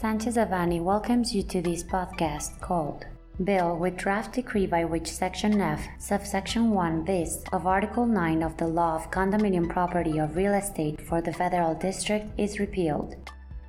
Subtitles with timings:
[0.00, 3.04] Sanchez Devanny welcomes you to this podcast called
[3.42, 8.56] Bill with Draft Decree by which Section F, subsection 1 bis of Article 9 of
[8.58, 13.16] the Law of Condominium Property of Real Estate for the Federal District is repealed.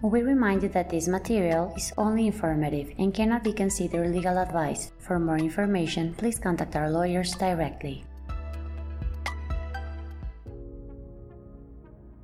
[0.04, 4.92] We remind you that this material is only informative and cannot be considered legal advice.
[5.00, 8.06] For more information, please contact our lawyers directly.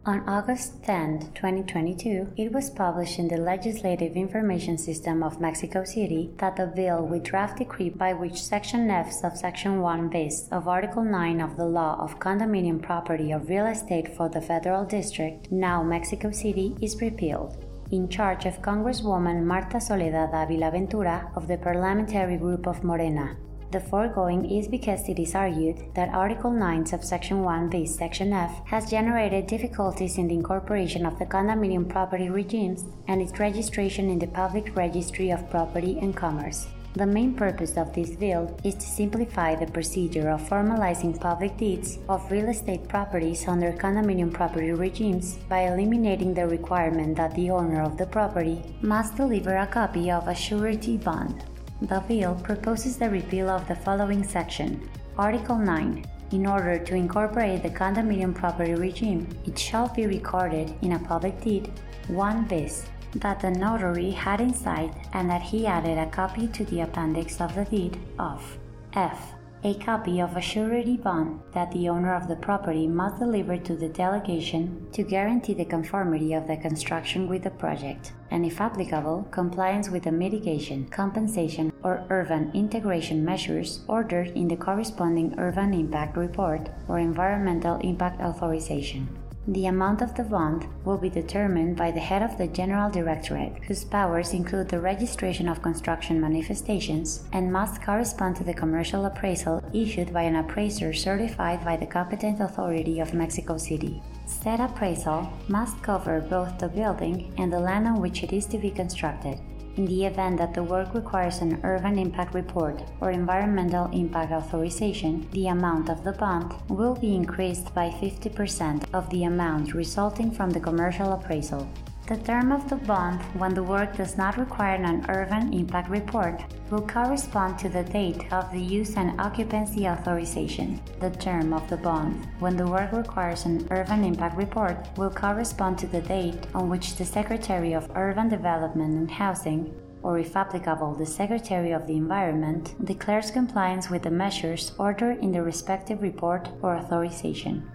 [0.07, 6.29] On August 10, 2022, it was published in the Legislative Information System of Mexico City
[6.37, 11.03] that the bill with draft decree by which Section F subsection 1 bis of Article
[11.03, 15.81] 9 of the Law of Condominium Property of Real Estate for the Federal District, now
[15.81, 17.57] Mexico City, is repealed.
[17.89, 23.37] In charge of Congresswoman Marta Soledad Avila Ventura of the parliamentary group of Morena,
[23.75, 28.65] the foregoing is because it is argued that Article 9, subsection 1 bis section F
[28.65, 34.17] has generated difficulties in the incorporation of the condominium property regimes and its registration in
[34.17, 36.67] the Public Registry of Property and Commerce.
[36.93, 41.99] The main purpose of this bill is to simplify the procedure of formalizing public deeds
[42.07, 47.81] of real estate properties under condominium property regimes by eliminating the requirement that the owner
[47.81, 51.43] of the property must deliver a copy of a surety bond.
[51.81, 54.89] The bill proposes the repeal of the following section.
[55.17, 56.05] Article 9.
[56.31, 61.39] In order to incorporate the condominium property regime, it shall be recorded in a public
[61.41, 61.71] deed.
[62.07, 66.65] 1 bis that the notary had in sight and that he added a copy to
[66.65, 68.57] the appendix of the deed of
[68.93, 69.34] f
[69.65, 73.75] a copy of a surety bond that the owner of the property must deliver to
[73.75, 79.27] the delegation to guarantee the conformity of the construction with the project, and if applicable,
[79.31, 86.15] compliance with the mitigation, compensation, or urban integration measures ordered in the corresponding urban impact
[86.15, 89.09] report or environmental impact authorization.
[89.47, 93.63] The amount of the bond will be determined by the head of the General Directorate,
[93.67, 99.63] whose powers include the registration of construction manifestations and must correspond to the commercial appraisal
[99.71, 104.01] issued by an appraiser certified by the competent authority of Mexico City.
[104.25, 108.57] Said appraisal must cover both the building and the land on which it is to
[108.57, 109.37] be constructed,
[109.77, 115.27] in the event that the work requires an urban impact report or environmental impact authorization,
[115.31, 120.51] the amount of the bond will be increased by 50% of the amount resulting from
[120.51, 121.67] the commercial appraisal.
[122.07, 126.43] The term of the bond, when the work does not require an urban impact report,
[126.69, 130.79] will correspond to the date of the use and occupancy authorization.
[130.99, 135.79] The term of the bond, when the work requires an urban impact report, will correspond
[135.79, 139.73] to the date on which the Secretary of Urban Development and Housing
[140.03, 145.31] or if applicable, the Secretary of the Environment, declares compliance with the measures ordered in
[145.31, 147.67] the respective report or authorization.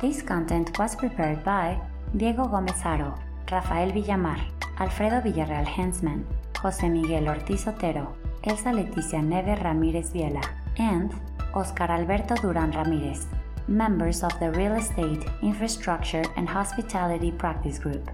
[0.00, 1.76] This content was prepared by
[2.16, 3.14] Diego Gómez Haro,
[3.50, 4.38] Rafael Villamar,
[4.78, 8.14] Alfredo Villarreal Hensman, José Miguel Ortiz Otero,
[8.44, 10.44] Elsa Leticia Neve Ramírez Viela,
[10.78, 11.12] and
[11.52, 13.26] Oscar Alberto Duran Ramírez,
[13.66, 18.08] members of the Real Estate, Infrastructure, and Hospitality Practice Group.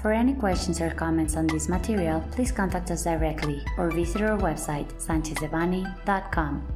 [0.00, 4.38] For any questions or comments on this material, please contact us directly or visit our
[4.38, 6.66] website, sanchezdevanny.com.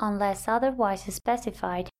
[0.00, 1.90] Unless otherwise specified,